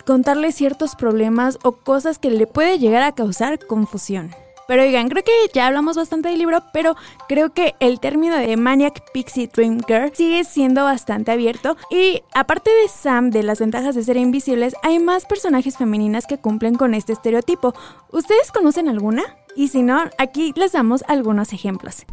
contarle 0.06 0.52
ciertos 0.52 0.96
problemas 0.96 1.60
o 1.64 1.74
cosas 1.74 2.18
que 2.18 2.32
le 2.32 2.48
puede 2.48 2.80
llegar 2.80 3.04
a 3.04 3.14
causar 3.14 3.60
confusión. 3.66 4.32
Pero 4.70 4.84
oigan, 4.84 5.10
creo 5.10 5.24
que 5.24 5.32
ya 5.52 5.66
hablamos 5.66 5.98
bastante 5.98 6.30
del 6.30 6.38
libro, 6.38 6.62
pero 6.72 6.96
creo 7.28 7.54
que 7.54 7.74
el 7.80 8.00
término 8.00 8.38
de 8.38 8.56
Maniac 8.56 9.04
Pixie 9.12 9.50
Dream 9.52 9.80
Girl 9.88 10.12
sigue 10.14 10.44
siendo 10.44 10.84
bastante 10.84 11.32
abierto. 11.32 11.76
Y 11.90 12.22
aparte 12.36 12.70
de 12.70 12.88
Sam, 12.88 13.32
de 13.32 13.42
las 13.42 13.60
ventajas 13.60 13.96
de 13.96 14.04
ser 14.04 14.18
invisibles, 14.18 14.76
hay 14.84 15.00
más 15.00 15.26
personajes 15.26 15.76
femeninas 15.76 16.28
que 16.28 16.38
cumplen 16.38 16.76
con 16.76 16.94
este 16.94 17.14
estereotipo. 17.14 17.74
¿Ustedes 18.12 18.52
conocen 18.52 18.90
alguna? 18.90 19.24
Y 19.56 19.70
si 19.70 19.82
no, 19.82 20.04
aquí 20.20 20.54
les 20.56 20.74
damos 20.74 21.04
algunos 21.08 21.52
ejemplos. 21.52 22.06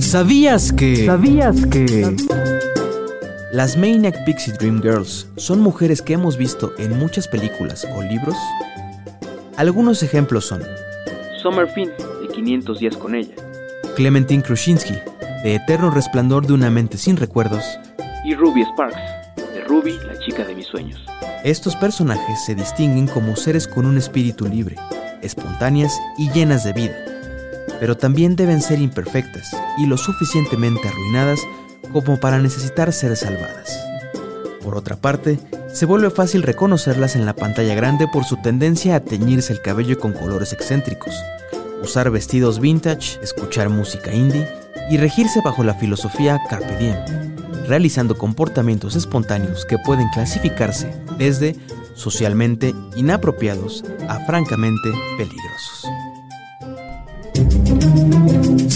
¿Sabías 0.00 0.72
que... 0.72 1.06
¿Sabías 1.06 1.66
que... 1.66 2.16
Las 3.52 3.76
Maniac 3.76 4.24
Pixie 4.24 4.52
Dream 4.54 4.80
Girls 4.80 5.26
son 5.36 5.60
mujeres 5.60 6.02
que 6.02 6.12
hemos 6.12 6.36
visto 6.36 6.72
en 6.78 6.98
muchas 6.98 7.26
películas 7.26 7.86
o 7.96 8.02
libros. 8.02 8.36
Algunos 9.56 10.02
ejemplos 10.02 10.46
son 10.46 10.62
Summer 11.42 11.68
Finn, 11.68 11.90
de 12.22 12.28
500 12.32 12.78
días 12.78 12.96
con 12.96 13.14
ella. 13.14 13.34
Clementine 13.96 14.42
Krushinsky, 14.42 14.94
de 15.42 15.56
Eterno 15.56 15.90
Resplandor 15.90 16.46
de 16.46 16.52
una 16.52 16.70
mente 16.70 16.96
sin 16.96 17.16
recuerdos, 17.16 17.64
y 18.24 18.34
Ruby 18.34 18.62
Sparks, 18.62 18.96
de 19.52 19.64
Ruby, 19.64 19.98
la 20.06 20.18
chica 20.20 20.44
de 20.44 20.54
mis 20.54 20.66
sueños. 20.66 21.04
Estos 21.42 21.74
personajes 21.76 22.44
se 22.44 22.54
distinguen 22.54 23.08
como 23.08 23.34
seres 23.34 23.66
con 23.66 23.86
un 23.86 23.96
espíritu 23.96 24.46
libre, 24.46 24.76
espontáneas 25.22 25.98
y 26.18 26.30
llenas 26.30 26.64
de 26.64 26.72
vida, 26.72 26.94
pero 27.80 27.96
también 27.96 28.36
deben 28.36 28.60
ser 28.60 28.78
imperfectas 28.78 29.56
y 29.78 29.86
lo 29.86 29.96
suficientemente 29.96 30.86
arruinadas 30.86 31.40
como 31.92 32.20
para 32.20 32.38
necesitar 32.38 32.92
ser 32.92 33.16
salvadas. 33.16 33.76
Por 34.62 34.76
otra 34.76 34.96
parte, 34.96 35.40
se 35.72 35.86
vuelve 35.86 36.10
fácil 36.10 36.42
reconocerlas 36.42 37.16
en 37.16 37.24
la 37.24 37.34
pantalla 37.34 37.74
grande 37.74 38.06
por 38.06 38.24
su 38.24 38.36
tendencia 38.36 38.96
a 38.96 39.00
teñirse 39.00 39.52
el 39.52 39.62
cabello 39.62 39.98
con 39.98 40.12
colores 40.12 40.52
excéntricos, 40.52 41.14
usar 41.82 42.10
vestidos 42.10 42.60
vintage, 42.60 43.18
escuchar 43.22 43.70
música 43.70 44.12
indie 44.12 44.46
y 44.90 44.98
regirse 44.98 45.40
bajo 45.42 45.64
la 45.64 45.74
filosofía 45.74 46.38
Carpe 46.50 46.76
Diem, 46.76 46.98
realizando 47.66 48.18
comportamientos 48.18 48.94
espontáneos 48.94 49.64
que 49.64 49.78
pueden 49.78 50.08
clasificarse 50.10 50.92
desde 51.16 51.56
socialmente 51.94 52.74
inapropiados 52.96 53.84
a 54.08 54.18
francamente 54.26 54.90
peligrosos. 55.16 55.99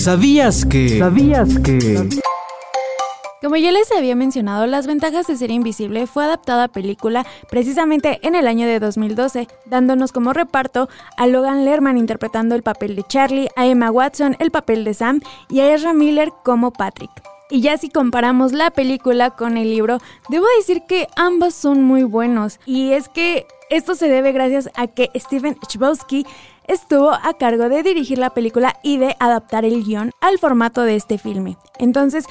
¿Sabías 0.04 0.66
que... 0.66 0.98
¿Sabías 0.98 1.48
que... 1.60 2.06
Como 3.40 3.56
ya 3.56 3.72
les 3.72 3.90
había 3.90 4.14
mencionado, 4.14 4.66
Las 4.66 4.86
ventajas 4.86 5.26
de 5.26 5.34
ser 5.34 5.50
invisible 5.50 6.06
fue 6.06 6.26
adaptada 6.26 6.64
a 6.64 6.68
película 6.68 7.24
precisamente 7.48 8.18
en 8.22 8.34
el 8.34 8.46
año 8.46 8.66
de 8.66 8.80
2012, 8.80 9.48
dándonos 9.64 10.12
como 10.12 10.34
reparto 10.34 10.90
a 11.16 11.26
Logan 11.26 11.64
Lerman 11.64 11.96
interpretando 11.96 12.54
el 12.54 12.62
papel 12.62 12.96
de 12.96 13.04
Charlie, 13.04 13.48
a 13.56 13.64
Emma 13.64 13.90
Watson 13.90 14.36
el 14.40 14.50
papel 14.50 14.84
de 14.84 14.92
Sam 14.92 15.22
y 15.48 15.60
a 15.60 15.74
Ezra 15.74 15.94
Miller 15.94 16.34
como 16.44 16.70
Patrick. 16.70 17.10
Y 17.48 17.62
ya 17.62 17.78
si 17.78 17.88
comparamos 17.88 18.52
la 18.52 18.70
película 18.72 19.30
con 19.30 19.56
el 19.56 19.70
libro, 19.70 19.96
debo 20.28 20.44
decir 20.58 20.82
que 20.86 21.08
ambos 21.16 21.54
son 21.54 21.82
muy 21.82 22.02
buenos. 22.02 22.60
Y 22.66 22.92
es 22.92 23.08
que 23.08 23.46
esto 23.70 23.94
se 23.94 24.08
debe 24.08 24.32
gracias 24.32 24.68
a 24.74 24.86
que 24.86 25.10
Steven 25.14 25.56
Chbosky 25.66 26.26
estuvo 26.66 27.12
a 27.12 27.34
cargo 27.38 27.68
de 27.68 27.82
dirigir 27.82 28.18
la 28.18 28.30
película 28.30 28.76
y 28.82 28.98
de 28.98 29.16
adaptar 29.18 29.64
el 29.64 29.84
guion 29.84 30.10
al 30.20 30.38
formato 30.38 30.82
de 30.82 30.96
este 30.96 31.18
filme. 31.18 31.56
Entonces, 31.78 32.26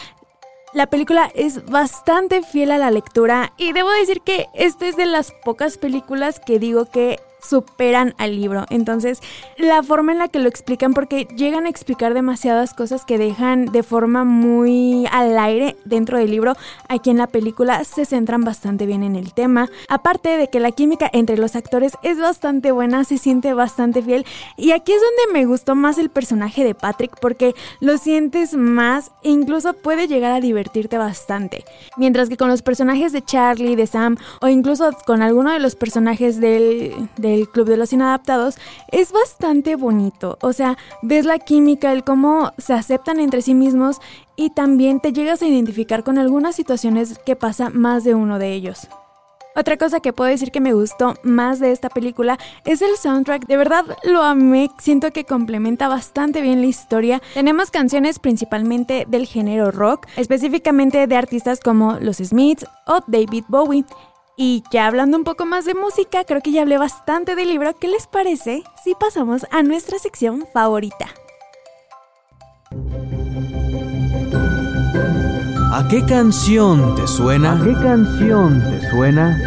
la 0.73 0.87
película 0.87 1.31
es 1.35 1.65
bastante 1.65 2.41
fiel 2.41 2.71
a 2.71 2.79
la 2.79 2.89
lectura 2.89 3.53
y 3.57 3.73
debo 3.73 3.91
decir 3.91 4.21
que 4.21 4.47
esta 4.55 4.87
es 4.87 4.97
de 4.97 5.05
las 5.05 5.31
pocas 5.45 5.77
películas 5.77 6.39
que 6.39 6.57
digo 6.57 6.85
que 6.85 7.19
superan 7.47 8.13
al 8.17 8.35
libro. 8.35 8.65
Entonces, 8.69 9.21
la 9.57 9.83
forma 9.83 10.11
en 10.11 10.19
la 10.19 10.27
que 10.27 10.39
lo 10.39 10.49
explican, 10.49 10.93
porque 10.93 11.27
llegan 11.35 11.65
a 11.65 11.69
explicar 11.69 12.13
demasiadas 12.13 12.73
cosas 12.73 13.05
que 13.05 13.17
dejan 13.17 13.65
de 13.65 13.83
forma 13.83 14.23
muy 14.23 15.05
al 15.11 15.37
aire 15.37 15.75
dentro 15.85 16.17
del 16.17 16.31
libro, 16.31 16.55
aquí 16.87 17.09
en 17.09 17.17
la 17.17 17.27
película 17.27 17.83
se 17.83 18.05
centran 18.05 18.41
bastante 18.41 18.85
bien 18.85 19.03
en 19.03 19.15
el 19.15 19.33
tema. 19.33 19.69
Aparte 19.89 20.37
de 20.37 20.49
que 20.49 20.59
la 20.59 20.71
química 20.71 21.09
entre 21.13 21.37
los 21.37 21.55
actores 21.55 21.93
es 22.03 22.19
bastante 22.19 22.71
buena, 22.71 23.03
se 23.03 23.17
siente 23.17 23.53
bastante 23.53 24.01
fiel. 24.01 24.25
Y 24.57 24.71
aquí 24.71 24.93
es 24.93 25.01
donde 25.01 25.39
me 25.39 25.45
gustó 25.45 25.75
más 25.75 25.97
el 25.97 26.09
personaje 26.09 26.63
de 26.63 26.75
Patrick, 26.75 27.19
porque 27.19 27.53
lo 27.79 27.97
sientes 27.97 28.55
más 28.55 29.11
e 29.23 29.29
incluso 29.29 29.73
puede 29.73 30.07
llegar 30.07 30.31
a 30.31 30.39
divertirte 30.39 30.97
bastante. 30.97 31.63
Mientras 31.97 32.29
que 32.29 32.37
con 32.37 32.49
los 32.49 32.61
personajes 32.61 33.11
de 33.11 33.21
Charlie, 33.23 33.75
de 33.75 33.87
Sam, 33.87 34.17
o 34.41 34.47
incluso 34.47 34.91
con 35.05 35.21
alguno 35.21 35.51
de 35.51 35.59
los 35.59 35.75
personajes 35.75 36.39
del 36.39 37.09
el 37.33 37.49
Club 37.49 37.67
de 37.67 37.77
los 37.77 37.93
Inadaptados, 37.93 38.55
es 38.91 39.11
bastante 39.11 39.75
bonito. 39.75 40.37
O 40.41 40.53
sea, 40.53 40.77
ves 41.01 41.25
la 41.25 41.39
química, 41.39 41.91
el 41.91 42.03
cómo 42.03 42.51
se 42.57 42.73
aceptan 42.73 43.19
entre 43.19 43.41
sí 43.41 43.53
mismos 43.53 43.99
y 44.35 44.49
también 44.51 44.99
te 44.99 45.13
llegas 45.13 45.41
a 45.41 45.47
identificar 45.47 46.03
con 46.03 46.17
algunas 46.17 46.55
situaciones 46.55 47.19
que 47.25 47.35
pasa 47.35 47.69
más 47.69 48.03
de 48.03 48.15
uno 48.15 48.39
de 48.39 48.53
ellos. 48.53 48.87
Otra 49.55 49.77
cosa 49.77 49.99
que 49.99 50.13
puedo 50.13 50.31
decir 50.31 50.51
que 50.51 50.59
me 50.59 50.73
gustó 50.73 51.13
más 51.21 51.59
de 51.59 51.71
esta 51.71 51.89
película 51.89 52.39
es 52.65 52.81
el 52.81 52.97
soundtrack. 52.97 53.45
De 53.45 53.55
verdad 53.55 53.85
lo 54.03 54.23
amé, 54.23 54.71
siento 54.79 55.11
que 55.11 55.25
complementa 55.25 55.87
bastante 55.87 56.41
bien 56.41 56.61
la 56.61 56.67
historia. 56.67 57.21
Tenemos 57.35 57.69
canciones 57.69 58.17
principalmente 58.17 59.05
del 59.07 59.27
género 59.27 59.69
rock, 59.69 60.07
específicamente 60.17 61.05
de 61.05 61.15
artistas 61.15 61.59
como 61.59 61.99
los 61.99 62.17
Smiths 62.17 62.65
o 62.87 63.01
David 63.05 63.43
Bowie. 63.47 63.85
Y 64.35 64.63
ya 64.71 64.87
hablando 64.87 65.15
un 65.15 65.23
poco 65.23 65.45
más 65.45 65.65
de 65.65 65.75
música, 65.75 66.23
creo 66.23 66.41
que 66.41 66.51
ya 66.51 66.63
hablé 66.63 66.79
bastante 66.79 67.35
del 67.35 67.49
libro. 67.49 67.77
¿Qué 67.77 67.87
les 67.87 68.07
parece 68.07 68.63
si 68.83 68.95
pasamos 68.95 69.45
a 69.51 69.61
nuestra 69.61 69.99
sección 69.99 70.47
favorita? 70.51 71.09
¿A 75.71 75.87
qué 75.87 76.03
canción 76.05 76.95
te 76.95 77.07
suena? 77.07 77.61
¿A 77.61 77.63
qué 77.63 77.73
canción 77.73 78.59
te 78.59 78.89
suena? 78.89 79.37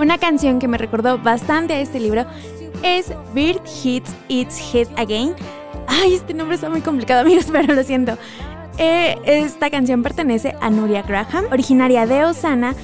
Una 0.00 0.18
canción 0.18 0.58
que 0.58 0.66
me 0.66 0.78
recordó 0.78 1.18
bastante 1.18 1.74
a 1.74 1.80
este 1.80 2.00
libro 2.00 2.24
es 2.82 3.12
Bird 3.32 3.60
Hits 3.84 4.14
Its 4.28 4.74
Head 4.74 4.88
Again 4.96 5.34
Ay, 5.88 6.14
este 6.14 6.34
nombre 6.34 6.54
está 6.54 6.68
muy 6.68 6.82
complicado, 6.82 7.20
amigos, 7.22 7.46
pero 7.50 7.74
lo 7.74 7.82
siento. 7.82 8.16
Eh, 8.78 9.16
esta 9.24 9.70
canción 9.70 10.02
pertenece 10.02 10.54
a 10.60 10.70
Nuria 10.70 11.02
Graham, 11.02 11.46
originaria 11.50 12.06
de 12.06 12.24
Osana. 12.24 12.74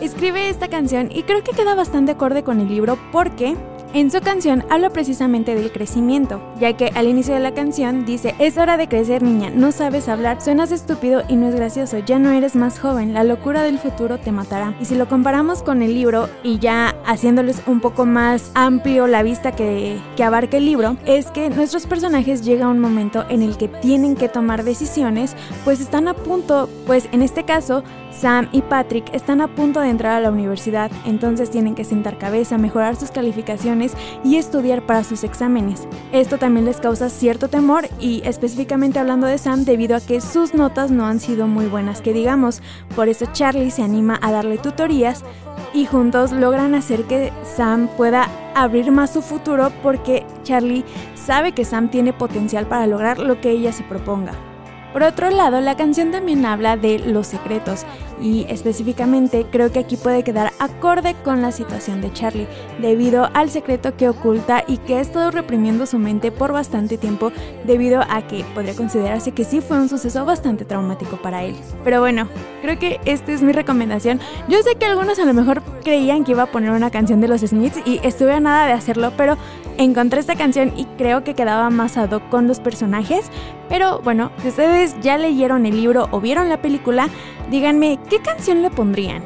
Escribe 0.00 0.48
esta 0.48 0.68
canción 0.68 1.10
y 1.12 1.22
creo 1.22 1.44
que 1.44 1.52
queda 1.52 1.74
bastante 1.74 2.12
acorde 2.12 2.42
con 2.42 2.60
el 2.60 2.68
libro 2.68 2.98
porque 3.12 3.54
en 3.94 4.10
su 4.10 4.20
canción 4.20 4.64
habla 4.70 4.90
precisamente 4.90 5.54
del 5.54 5.70
crecimiento, 5.70 6.42
ya 6.58 6.76
que 6.76 6.88
al 6.96 7.06
inicio 7.06 7.32
de 7.32 7.38
la 7.38 7.54
canción 7.54 8.04
dice, 8.04 8.34
es 8.40 8.58
hora 8.58 8.76
de 8.76 8.88
crecer 8.88 9.22
niña, 9.22 9.50
no 9.54 9.70
sabes 9.70 10.08
hablar, 10.08 10.42
suenas 10.42 10.72
estúpido 10.72 11.22
y 11.28 11.36
no 11.36 11.48
es 11.48 11.54
gracioso, 11.54 11.98
ya 11.98 12.18
no 12.18 12.30
eres 12.30 12.56
más 12.56 12.80
joven, 12.80 13.14
la 13.14 13.22
locura 13.22 13.62
del 13.62 13.78
futuro 13.78 14.18
te 14.18 14.32
matará. 14.32 14.74
Y 14.80 14.86
si 14.86 14.96
lo 14.96 15.08
comparamos 15.08 15.62
con 15.62 15.80
el 15.80 15.94
libro 15.94 16.28
y 16.42 16.58
ya 16.58 16.96
haciéndoles 17.06 17.62
un 17.66 17.80
poco 17.80 18.04
más 18.04 18.50
amplio 18.54 19.06
la 19.06 19.22
vista 19.22 19.52
que, 19.52 19.96
que 20.16 20.24
abarca 20.24 20.56
el 20.56 20.64
libro, 20.64 20.96
es 21.06 21.30
que 21.30 21.48
nuestros 21.48 21.86
personajes 21.86 22.44
llega 22.44 22.66
un 22.66 22.80
momento 22.80 23.24
en 23.28 23.42
el 23.42 23.56
que 23.56 23.68
tienen 23.68 24.16
que 24.16 24.28
tomar 24.28 24.64
decisiones, 24.64 25.36
pues 25.62 25.80
están 25.80 26.08
a 26.08 26.14
punto, 26.14 26.68
pues 26.86 27.08
en 27.12 27.22
este 27.22 27.44
caso, 27.44 27.84
Sam 28.10 28.48
y 28.52 28.62
Patrick 28.62 29.12
están 29.12 29.40
a 29.40 29.48
punto 29.48 29.80
de 29.80 29.88
entrar 29.88 30.16
a 30.16 30.20
la 30.20 30.30
universidad, 30.30 30.90
entonces 31.04 31.50
tienen 31.50 31.74
que 31.74 31.84
sentar 31.84 32.18
cabeza, 32.18 32.58
mejorar 32.58 32.96
sus 32.96 33.10
calificaciones 33.10 33.83
y 34.24 34.36
estudiar 34.36 34.86
para 34.86 35.04
sus 35.04 35.24
exámenes. 35.24 35.86
Esto 36.12 36.38
también 36.38 36.66
les 36.66 36.78
causa 36.78 37.10
cierto 37.10 37.48
temor 37.48 37.88
y 38.00 38.22
específicamente 38.24 38.98
hablando 38.98 39.26
de 39.26 39.38
Sam 39.38 39.64
debido 39.64 39.96
a 39.96 40.00
que 40.00 40.20
sus 40.20 40.54
notas 40.54 40.90
no 40.90 41.06
han 41.06 41.20
sido 41.20 41.46
muy 41.46 41.66
buenas 41.66 42.00
que 42.00 42.12
digamos. 42.12 42.62
Por 42.94 43.08
eso 43.08 43.26
Charlie 43.32 43.70
se 43.70 43.82
anima 43.82 44.18
a 44.22 44.32
darle 44.32 44.58
tutorías 44.58 45.24
y 45.72 45.86
juntos 45.86 46.32
logran 46.32 46.74
hacer 46.74 47.04
que 47.04 47.32
Sam 47.42 47.88
pueda 47.96 48.28
abrir 48.54 48.90
más 48.90 49.12
su 49.12 49.22
futuro 49.22 49.70
porque 49.82 50.24
Charlie 50.42 50.84
sabe 51.14 51.52
que 51.52 51.64
Sam 51.64 51.90
tiene 51.90 52.12
potencial 52.12 52.66
para 52.66 52.86
lograr 52.86 53.18
lo 53.18 53.40
que 53.40 53.50
ella 53.50 53.72
se 53.72 53.82
proponga. 53.82 54.53
Por 54.94 55.02
otro 55.02 55.28
lado, 55.28 55.60
la 55.60 55.76
canción 55.76 56.12
también 56.12 56.46
habla 56.46 56.76
de 56.76 57.00
los 57.00 57.26
secretos 57.26 57.84
y 58.22 58.46
específicamente 58.48 59.44
creo 59.50 59.72
que 59.72 59.80
aquí 59.80 59.96
puede 59.96 60.22
quedar 60.22 60.52
acorde 60.60 61.16
con 61.24 61.42
la 61.42 61.50
situación 61.50 62.00
de 62.00 62.12
Charlie, 62.12 62.46
debido 62.80 63.28
al 63.34 63.50
secreto 63.50 63.96
que 63.96 64.08
oculta 64.08 64.62
y 64.68 64.76
que 64.76 64.94
ha 64.94 65.00
estado 65.00 65.32
reprimiendo 65.32 65.86
su 65.86 65.98
mente 65.98 66.30
por 66.30 66.52
bastante 66.52 66.96
tiempo 66.96 67.32
debido 67.64 68.02
a 68.08 68.24
que 68.28 68.44
podría 68.54 68.76
considerarse 68.76 69.32
que 69.32 69.42
sí 69.42 69.60
fue 69.60 69.78
un 69.78 69.88
suceso 69.88 70.24
bastante 70.24 70.64
traumático 70.64 71.16
para 71.16 71.42
él. 71.42 71.56
Pero 71.82 71.98
bueno, 71.98 72.28
creo 72.62 72.78
que 72.78 73.00
esta 73.04 73.32
es 73.32 73.42
mi 73.42 73.50
recomendación. 73.50 74.20
Yo 74.48 74.62
sé 74.62 74.76
que 74.76 74.86
algunos 74.86 75.18
a 75.18 75.24
lo 75.24 75.34
mejor 75.34 75.60
creían 75.82 76.22
que 76.22 76.30
iba 76.30 76.44
a 76.44 76.52
poner 76.52 76.70
una 76.70 76.90
canción 76.90 77.20
de 77.20 77.26
los 77.26 77.40
Smiths 77.40 77.80
y 77.84 77.98
estuve 78.04 78.34
a 78.34 78.38
nada 78.40 78.68
de 78.68 78.74
hacerlo, 78.74 79.12
pero 79.16 79.36
encontré 79.76 80.20
esta 80.20 80.36
canción 80.36 80.72
y 80.76 80.84
creo 80.96 81.24
que 81.24 81.34
quedaba 81.34 81.68
más 81.70 81.96
ad 81.96 82.12
hoc 82.12 82.28
con 82.28 82.46
los 82.46 82.60
personajes. 82.60 83.26
Pero 83.68 84.00
bueno, 84.04 84.30
si 84.42 84.48
ustedes 84.48 84.83
ya 85.00 85.18
leyeron 85.18 85.66
el 85.66 85.76
libro 85.76 86.08
o 86.10 86.20
vieron 86.20 86.48
la 86.48 86.60
película, 86.60 87.08
díganme 87.50 87.98
qué 88.08 88.20
canción 88.20 88.62
le 88.62 88.70
pondrían. 88.70 89.22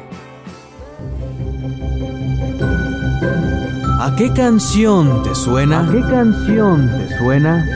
¿A 4.01 4.15
qué 4.17 4.33
canción 4.33 5.23
te 5.23 5.35
suena? 5.35 5.81
¿A 5.81 5.93
qué 5.93 6.01
canción 6.01 6.89
te 6.97 7.19
suena? 7.19 7.67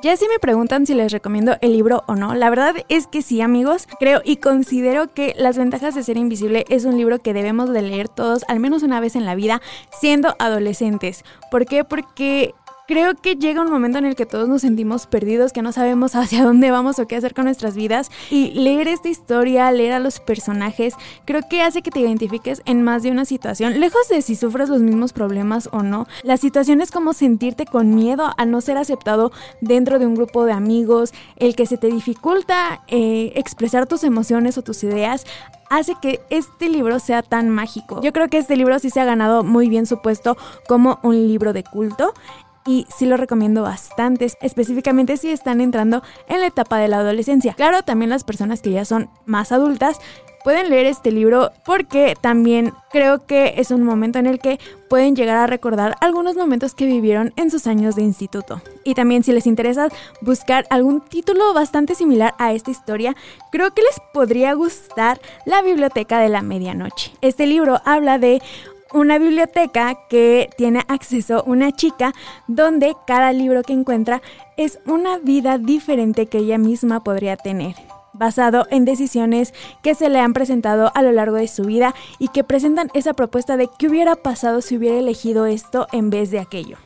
Ya 0.00 0.16
si 0.16 0.28
me 0.28 0.38
preguntan 0.38 0.86
si 0.86 0.94
les 0.94 1.10
recomiendo 1.10 1.56
el 1.60 1.72
libro 1.72 2.04
o 2.06 2.14
no, 2.14 2.34
la 2.34 2.50
verdad 2.50 2.74
es 2.88 3.06
que 3.08 3.20
sí 3.20 3.40
amigos, 3.40 3.88
creo 3.98 4.22
y 4.24 4.36
considero 4.36 5.12
que 5.12 5.34
Las 5.36 5.58
ventajas 5.58 5.94
de 5.94 6.02
ser 6.02 6.16
invisible 6.16 6.64
es 6.68 6.84
un 6.84 6.96
libro 6.96 7.18
que 7.18 7.32
debemos 7.32 7.70
de 7.70 7.82
leer 7.82 8.08
todos 8.08 8.44
al 8.48 8.60
menos 8.60 8.82
una 8.82 9.00
vez 9.00 9.16
en 9.16 9.24
la 9.24 9.34
vida 9.34 9.60
siendo 9.90 10.36
adolescentes. 10.38 11.24
¿Por 11.50 11.66
qué? 11.66 11.84
Porque 11.84 12.54
Creo 12.88 13.14
que 13.16 13.36
llega 13.36 13.60
un 13.60 13.70
momento 13.70 13.98
en 13.98 14.06
el 14.06 14.16
que 14.16 14.24
todos 14.24 14.48
nos 14.48 14.62
sentimos 14.62 15.06
perdidos, 15.06 15.52
que 15.52 15.60
no 15.60 15.72
sabemos 15.72 16.14
hacia 16.14 16.42
dónde 16.42 16.70
vamos 16.70 16.98
o 16.98 17.06
qué 17.06 17.16
hacer 17.16 17.34
con 17.34 17.44
nuestras 17.44 17.76
vidas. 17.76 18.10
Y 18.30 18.52
leer 18.52 18.88
esta 18.88 19.10
historia, 19.10 19.70
leer 19.70 19.92
a 19.92 19.98
los 19.98 20.20
personajes, 20.20 20.94
creo 21.26 21.42
que 21.50 21.60
hace 21.60 21.82
que 21.82 21.90
te 21.90 22.00
identifiques 22.00 22.62
en 22.64 22.82
más 22.82 23.02
de 23.02 23.10
una 23.10 23.26
situación. 23.26 23.78
Lejos 23.78 24.08
de 24.08 24.22
si 24.22 24.36
sufres 24.36 24.70
los 24.70 24.80
mismos 24.80 25.12
problemas 25.12 25.68
o 25.70 25.82
no, 25.82 26.06
la 26.22 26.38
situación 26.38 26.80
es 26.80 26.90
como 26.90 27.12
sentirte 27.12 27.66
con 27.66 27.94
miedo 27.94 28.32
al 28.38 28.50
no 28.50 28.62
ser 28.62 28.78
aceptado 28.78 29.32
dentro 29.60 29.98
de 29.98 30.06
un 30.06 30.14
grupo 30.14 30.46
de 30.46 30.52
amigos, 30.52 31.12
el 31.36 31.56
que 31.56 31.66
se 31.66 31.76
te 31.76 31.88
dificulta 31.88 32.80
eh, 32.88 33.32
expresar 33.34 33.86
tus 33.86 34.02
emociones 34.02 34.56
o 34.56 34.62
tus 34.62 34.82
ideas 34.82 35.26
hace 35.68 35.94
que 36.00 36.20
este 36.30 36.70
libro 36.70 36.98
sea 37.00 37.22
tan 37.22 37.50
mágico. 37.50 38.00
Yo 38.00 38.14
creo 38.14 38.28
que 38.28 38.38
este 38.38 38.56
libro 38.56 38.78
sí 38.78 38.88
se 38.88 39.00
ha 39.00 39.04
ganado 39.04 39.44
muy 39.44 39.68
bien 39.68 39.84
su 39.84 40.00
puesto 40.00 40.38
como 40.66 40.98
un 41.02 41.28
libro 41.28 41.52
de 41.52 41.62
culto 41.62 42.14
y 42.66 42.86
sí 42.94 43.06
lo 43.06 43.16
recomiendo 43.16 43.62
bastante, 43.62 44.30
específicamente 44.40 45.16
si 45.16 45.30
están 45.30 45.60
entrando 45.60 46.02
en 46.28 46.40
la 46.40 46.46
etapa 46.46 46.78
de 46.78 46.88
la 46.88 46.98
adolescencia. 46.98 47.54
Claro, 47.54 47.82
también 47.82 48.10
las 48.10 48.24
personas 48.24 48.60
que 48.60 48.70
ya 48.70 48.84
son 48.84 49.10
más 49.26 49.52
adultas 49.52 49.98
pueden 50.44 50.70
leer 50.70 50.86
este 50.86 51.12
libro 51.12 51.52
porque 51.64 52.16
también 52.20 52.72
creo 52.90 53.26
que 53.26 53.54
es 53.58 53.70
un 53.70 53.82
momento 53.82 54.18
en 54.18 54.26
el 54.26 54.38
que 54.38 54.58
pueden 54.88 55.14
llegar 55.14 55.36
a 55.36 55.46
recordar 55.46 55.96
algunos 56.00 56.36
momentos 56.36 56.74
que 56.74 56.86
vivieron 56.86 57.32
en 57.36 57.50
sus 57.50 57.66
años 57.66 57.96
de 57.96 58.02
instituto. 58.02 58.62
Y 58.84 58.94
también 58.94 59.22
si 59.22 59.32
les 59.32 59.46
interesa 59.46 59.88
buscar 60.22 60.66
algún 60.70 61.02
título 61.02 61.52
bastante 61.52 61.94
similar 61.94 62.34
a 62.38 62.52
esta 62.52 62.70
historia, 62.70 63.14
creo 63.52 63.74
que 63.74 63.82
les 63.82 64.00
podría 64.14 64.54
gustar 64.54 65.20
La 65.44 65.60
Biblioteca 65.62 66.18
de 66.20 66.30
la 66.30 66.42
Medianoche. 66.42 67.12
Este 67.20 67.46
libro 67.46 67.80
habla 67.84 68.18
de 68.18 68.40
una 68.92 69.18
biblioteca 69.18 69.96
que 70.08 70.50
tiene 70.56 70.82
acceso 70.88 71.42
una 71.46 71.72
chica 71.72 72.12
donde 72.46 72.94
cada 73.06 73.32
libro 73.32 73.62
que 73.62 73.72
encuentra 73.72 74.22
es 74.56 74.78
una 74.86 75.18
vida 75.18 75.58
diferente 75.58 76.26
que 76.26 76.38
ella 76.38 76.58
misma 76.58 77.04
podría 77.04 77.36
tener 77.36 77.74
basado 78.12 78.66
en 78.70 78.84
decisiones 78.84 79.54
que 79.82 79.94
se 79.94 80.08
le 80.08 80.18
han 80.18 80.32
presentado 80.32 80.90
a 80.94 81.02
lo 81.02 81.12
largo 81.12 81.36
de 81.36 81.48
su 81.48 81.64
vida 81.64 81.94
y 82.18 82.28
que 82.28 82.44
presentan 82.44 82.90
esa 82.94 83.14
propuesta 83.14 83.56
de 83.56 83.68
qué 83.78 83.88
hubiera 83.88 84.16
pasado 84.16 84.60
si 84.60 84.76
hubiera 84.76 84.98
elegido 84.98 85.46
esto 85.46 85.86
en 85.92 86.10
vez 86.10 86.30
de 86.30 86.40
aquello. 86.40 86.78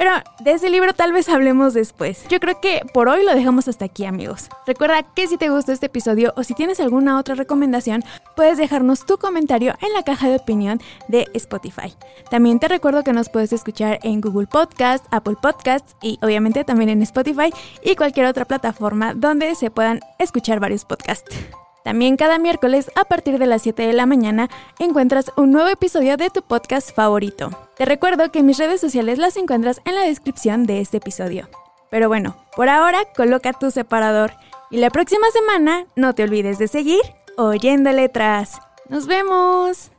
Pero 0.00 0.12
de 0.42 0.52
ese 0.52 0.70
libro 0.70 0.94
tal 0.94 1.12
vez 1.12 1.28
hablemos 1.28 1.74
después. 1.74 2.24
Yo 2.30 2.40
creo 2.40 2.58
que 2.58 2.80
por 2.94 3.10
hoy 3.10 3.22
lo 3.22 3.34
dejamos 3.34 3.68
hasta 3.68 3.84
aquí 3.84 4.06
amigos. 4.06 4.48
Recuerda 4.66 5.02
que 5.02 5.26
si 5.26 5.36
te 5.36 5.50
gustó 5.50 5.72
este 5.72 5.86
episodio 5.86 6.32
o 6.38 6.42
si 6.42 6.54
tienes 6.54 6.80
alguna 6.80 7.18
otra 7.18 7.34
recomendación, 7.34 8.02
puedes 8.34 8.56
dejarnos 8.56 9.04
tu 9.04 9.18
comentario 9.18 9.74
en 9.82 9.92
la 9.92 10.02
caja 10.02 10.30
de 10.30 10.36
opinión 10.36 10.80
de 11.08 11.26
Spotify. 11.34 11.94
También 12.30 12.58
te 12.58 12.68
recuerdo 12.68 13.04
que 13.04 13.12
nos 13.12 13.28
puedes 13.28 13.52
escuchar 13.52 13.98
en 14.02 14.22
Google 14.22 14.46
Podcast, 14.46 15.04
Apple 15.10 15.36
Podcasts 15.42 15.94
y 16.00 16.18
obviamente 16.22 16.64
también 16.64 16.88
en 16.88 17.02
Spotify 17.02 17.52
y 17.84 17.94
cualquier 17.94 18.24
otra 18.24 18.46
plataforma 18.46 19.12
donde 19.12 19.54
se 19.54 19.70
puedan 19.70 20.00
escuchar 20.18 20.60
varios 20.60 20.86
podcasts. 20.86 21.36
También 21.84 22.16
cada 22.16 22.38
miércoles 22.38 22.90
a 22.94 23.04
partir 23.04 23.38
de 23.38 23.46
las 23.46 23.62
7 23.62 23.86
de 23.86 23.92
la 23.92 24.06
mañana 24.06 24.48
encuentras 24.78 25.32
un 25.36 25.50
nuevo 25.50 25.68
episodio 25.68 26.16
de 26.16 26.30
tu 26.30 26.42
podcast 26.42 26.94
favorito. 26.94 27.50
Te 27.76 27.84
recuerdo 27.84 28.30
que 28.30 28.42
mis 28.42 28.58
redes 28.58 28.80
sociales 28.80 29.18
las 29.18 29.36
encuentras 29.36 29.80
en 29.84 29.94
la 29.94 30.02
descripción 30.02 30.64
de 30.64 30.80
este 30.80 30.98
episodio. 30.98 31.48
Pero 31.90 32.08
bueno, 32.08 32.36
por 32.54 32.68
ahora 32.68 33.00
coloca 33.16 33.52
tu 33.52 33.70
separador 33.70 34.32
y 34.70 34.76
la 34.76 34.90
próxima 34.90 35.26
semana 35.32 35.86
no 35.96 36.14
te 36.14 36.22
olvides 36.22 36.58
de 36.58 36.68
seguir 36.68 37.00
oyendo 37.36 37.90
letras. 37.92 38.58
¡Nos 38.88 39.06
vemos! 39.06 39.90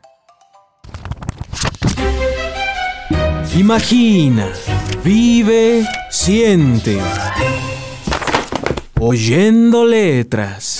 Imagina, 3.55 4.47
vive, 5.03 5.85
siente. 6.09 6.99
Oyendo 8.99 9.85
letras. 9.85 10.79